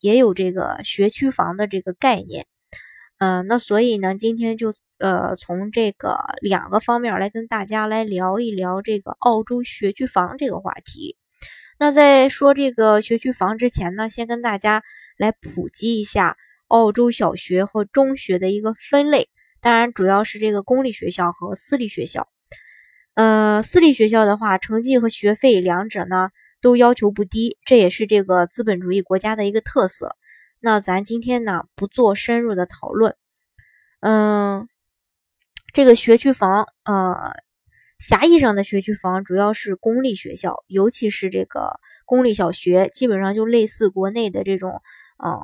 [0.00, 2.46] 也有这个学区房的这个概念，
[3.18, 11.16] 嗯，那所以呢，今天就呃从这个两个方面来跟大家来聊一聊这个澳洲学区房这个话题。
[11.78, 14.82] 那在说这个学区房之前呢，先跟大家
[15.16, 16.36] 来普及一下
[16.68, 19.28] 澳洲小学和中学的一个分类，
[19.60, 22.28] 当然主要是这个公立学校和私立学校。
[23.14, 26.30] 呃，私立学校的话，成绩和学费两者呢。
[26.66, 30.16] 都要求不低，这也是这个资本主义国家的一个特色。
[30.58, 33.14] 那咱今天呢不做深入的讨论。
[34.00, 34.66] 嗯，
[35.72, 37.34] 这个学区房，呃，
[38.00, 44.82] 狭义上的学区房主要是公立学校，尤其是这个公立小学，基本上就类似国内的这种
[45.22, 45.38] 呃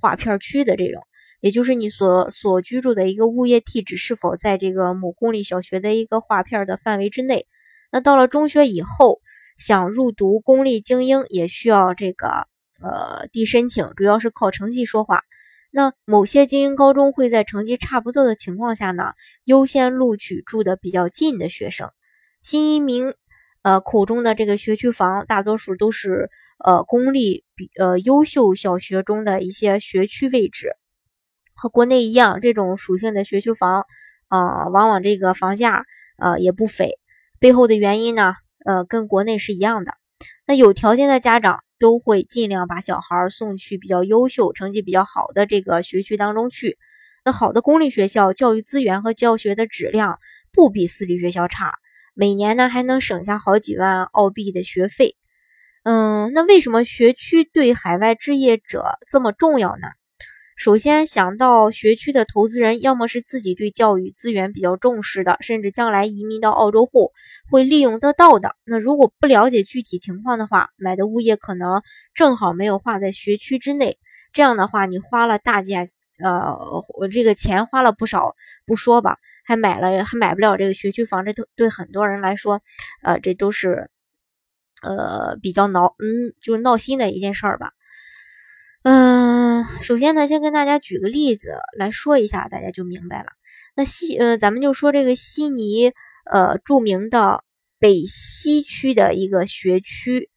[0.00, 1.02] 划片区的这种，
[1.40, 7.48] 也就是你所所居住的一个物业地址是否在这个某公立小学的一个划片的范围之内。
[7.90, 9.20] 那到了中学以后。
[9.58, 12.46] 想入读公立精英也需要这个
[12.80, 15.22] 呃递申请，主要是靠成绩说话。
[15.70, 19.12] 那某些精英高中会在成绩差不多的情况下呢，
[19.44, 21.90] 优先录取住的比较近的学生。
[22.42, 23.12] 新移民
[23.62, 26.30] 呃口中的这个学区房，大多数都是
[26.64, 30.70] 呃公立比呃优秀小学中的一些学区位置。
[31.52, 33.84] 和国内一样，这种属性的学区房
[34.28, 35.84] 啊，往往这个房价
[36.16, 36.92] 呃也不菲。
[37.40, 38.32] 背后的原因呢？
[38.68, 39.94] 呃，跟国内是一样的。
[40.46, 46.76] 那有条件的家长都会尽量把小孩送去比较优秀、成绩比较好的这个学区当中去。
[47.24, 50.18] 那好的公立学校，教育资源和教学的质量
[50.52, 51.72] 不比私立学校差，
[52.12, 55.16] 每年呢还能省下好几万澳币的学费。
[55.84, 59.88] 嗯，那为什么学区对海外置业者这么重要呢？
[60.58, 67.12] 首先想到学区的投资人，要么是自己对教育资源比较重视的，甚至将来移民到澳洲后
[67.48, 68.56] 会利用得到的。
[68.64, 71.80] 那如果不了解具体情况的话，买的物业可能
[72.12, 73.98] 正好没有划在学区之内。
[74.32, 75.86] 这样的话，你花了大价，
[76.18, 76.52] 呃，
[76.98, 78.34] 我这个钱花了不少
[78.66, 82.60] 不说吧，还买了还买不了这个学区房，这都对很多人来说，
[83.04, 83.88] 呃，这都是
[84.82, 87.70] 呃比较闹，嗯，就是闹心的一件事儿吧。
[89.80, 93.28] 首先呢，先跟大家举个例子来说一下，大家就明白了。
[93.74, 95.92] 那西，呃，咱们就说这个悉尼，
[96.30, 97.42] 呃，著名的
[97.78, 100.28] 北西区的一个学区，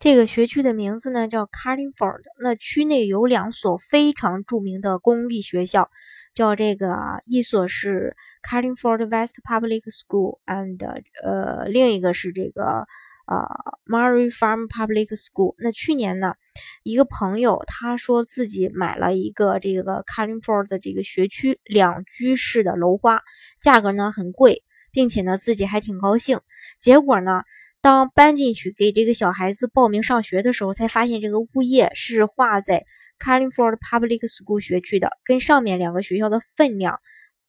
[0.00, 2.22] 这个学区的名字呢叫 Carlingford。
[2.42, 5.90] 那区内有两所非常著名的公立学校，
[6.34, 10.84] 叫这个一所是 Carlingford West Public School，and
[11.22, 12.86] 呃，另一个是这个
[13.26, 13.46] 呃
[13.86, 15.54] Murray Farm Public School。
[15.58, 16.34] 那去年呢？
[16.84, 23.22] 一个朋友他说自己买了一个这个 Califord 的这个学区两居室的楼花，
[23.58, 24.62] 价格呢很贵，
[24.92, 26.40] 并且呢自己还挺高兴。
[26.78, 27.42] 结果呢，
[27.80, 32.84] 当搬进去给这个小孩子报名上学的时候，才发现这个物业是划在
[33.18, 37.00] Califord Public School 学区的，跟上面两个学校的分量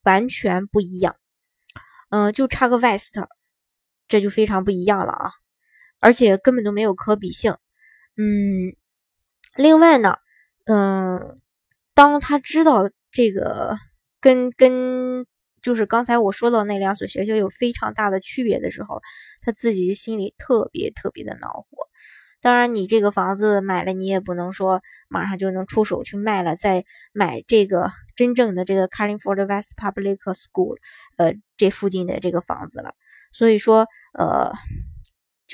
[0.04, 1.18] 完全不一样。
[2.10, 3.16] 嗯，就差个 West，
[4.08, 5.32] 这就非常不一样了啊！
[6.00, 7.58] 而且根本都没有可比性。
[8.16, 8.78] 嗯。
[9.56, 10.18] 另外呢，
[10.66, 11.40] 嗯，
[11.94, 13.78] 当他知道这个
[14.20, 15.26] 跟跟
[15.62, 19.02] 就是刚才我说到那两所学校有非常大的区别的时候，
[19.42, 21.88] 他自己心里特别特别的恼火。
[22.42, 26.84] 当然，你这个房子买了，你也不能说马上就能出手去卖了，再
[27.14, 30.78] 买这个真正的这个 Carlingford West Public School，
[31.18, 32.94] 呃，这附近的这个房子了。
[33.32, 34.52] 所以说，呃。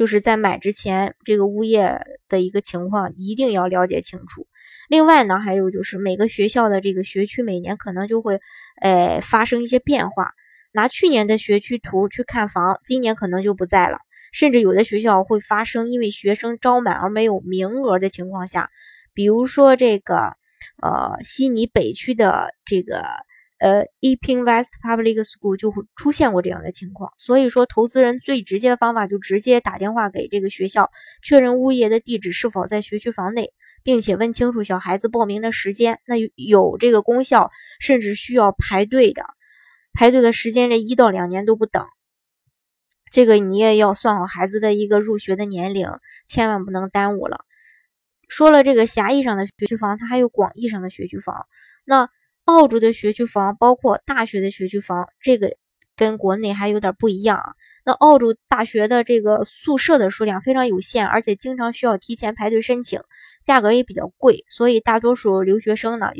[0.02, 4.48] 就是在买之前，这个物业的一个情况一定要了解清楚。
[4.90, 8.40] 另外呢，还有就是每个学校的这个学区每年可能就会，
[8.82, 10.32] 呃，发生一些变化。
[10.72, 14.00] 拿去年的学区图去看房，今年可能就不在了。
[14.32, 18.72] 甚至有的学校会发生因为学生招满而没有名额的情况下，
[19.14, 20.36] 比如说这个，
[20.82, 23.06] 呃，悉尼北区的这个。
[23.62, 30.90] 呃，Epping West Public School 就会出现过这样的情况，所以说投资人最直接的方法就直接打电话给这个学校，
[31.22, 33.54] 确认物业的地址是否在学区房内，
[33.84, 36.00] 并且问清楚小孩子报名的时间。
[36.08, 39.24] 那有有这个功效，甚至需要排队的，
[39.94, 41.86] 排队的时间这一到两年都不等。
[43.12, 45.88] 这个你也要算好孩子的一个入学的年龄，
[46.26, 47.46] 千万不能耽误了。
[48.28, 51.46] 说了这个狭义上的学区房，它还有广义上的学区房。
[51.86, 52.10] 那
[52.46, 55.56] 澳洲的学区房包括大学的学区房，这个
[55.96, 57.54] 跟国内还有点不一样啊。
[57.84, 63.02] 那澳洲大学的这个宿舍的数量非常有限，而且经常需要提前排队申请，
[63.44, 66.12] 价格也比较贵，所以大多数留学生呢，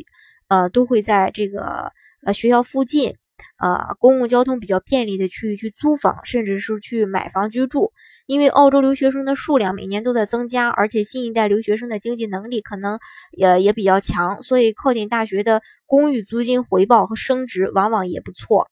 [0.48, 1.92] 呃，都会在这个
[2.26, 3.16] 呃学校附近，
[3.60, 7.92] 呃，公共交通比较便利的区域去租房，甚至是去买房居住。
[8.32, 12.98] 因为澳洲留学生的数量每年都在增加，而且新一代留学生的经济能力可能
[13.32, 18.70] 也也比较强，所以靠近大学的公寓租金回报和升值往往也不错。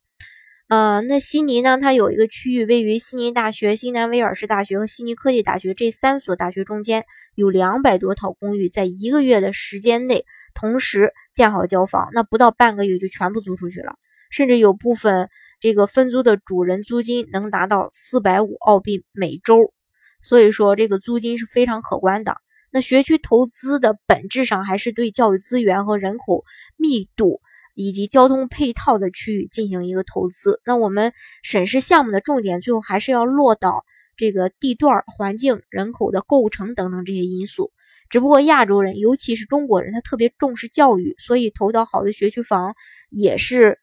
[0.70, 1.78] 呃，那悉尼呢？
[1.78, 7.04] 它有一个区域位于悉尼大学、新南威尔士大学和悉尼科技大学这三所大学中间，
[7.36, 10.24] 有两百多套公寓，在一个月的时间内
[10.54, 13.96] 同时建好交房，那不到半个月就全部租出去了，
[14.32, 15.28] 甚至有部分。
[15.60, 19.74] 这个分租的主人租金能达到四百五澳币每周，
[20.22, 22.38] 所以说这个租金是非常可观的。
[22.72, 26.46] 那学区投资的本质上还是对教育资源和人口
[26.78, 27.42] 密度
[27.76, 30.62] 以及交通配套的区域进行一个投资。
[30.66, 31.12] 那我们
[31.44, 33.84] 审视项目的重点，最后还是要落到
[34.16, 37.74] 这个地段、环境、人口的构成等等这些因素。
[38.10, 42.76] 只不过亚洲人，尤其是中国人，他特别重视教育，所以投到好的学区房
[43.10, 43.80] 也是。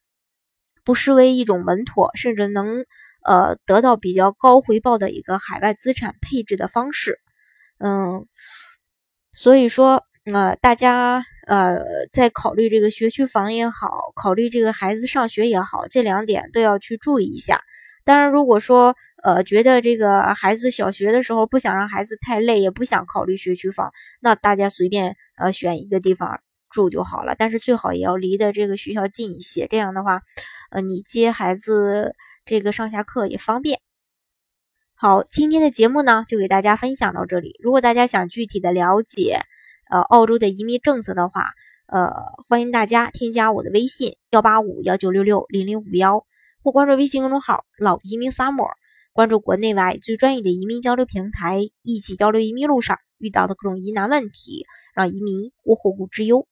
[0.86, 2.86] 不失为一种稳妥，甚至能
[3.26, 7.18] 呃得到比较高回报的一个海外资产配置的方式。
[7.78, 8.24] 嗯，
[9.34, 11.78] 所以说呃大家呃
[12.12, 17.60] 在考虑这个学区房也好，考虑这个孩子上学也好，这两点都要去注意一下。
[18.04, 18.94] 当然，如果说
[19.24, 23.90] 呃觉得这个孩子小学的时候不想让孩子太累，也不想考虑学区房，
[24.20, 26.40] 那大家随便呃选一个地方。
[26.70, 30.22] 住就好了，但是最好也要离的这个学校近一些，这样的话，
[30.70, 32.14] 呃，你接孩子
[32.44, 33.80] 这个上下课也方便。
[34.94, 37.54] 好，今天的节目呢，就给大家分享到这里。
[37.62, 39.40] 如果大家想具体的了解，
[39.90, 41.50] 呃，澳洲的移民政策的话，
[41.86, 42.10] 呃，
[42.48, 46.24] 欢迎大家添加我的微信幺八五幺九六六零零五幺，
[46.62, 48.70] 或关注微信公众号“老移民 summer”，
[49.12, 56.48] 关注国内外最专业的移民交流平台，一起交流移民路上遇到的各种疑难问题，让移民无后顾之忧。